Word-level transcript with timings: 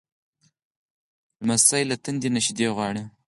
لمسی 1.43 1.81
له 1.89 1.95
تندې 2.03 2.29
نه 2.35 2.39
شیدې 2.45 2.67
غواړي. 2.75 3.03